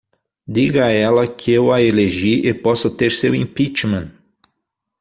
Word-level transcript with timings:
Diga 0.47 0.85
a 0.85 0.89
ela 0.89 1.27
que 1.27 1.51
eu 1.51 1.71
a 1.71 1.79
elegi 1.79 2.41
e 2.47 2.51
posso 2.55 2.89
ter 2.89 3.11
seu 3.11 3.35
impeachment! 3.35 4.09